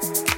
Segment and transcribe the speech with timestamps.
[0.00, 0.35] Podcast.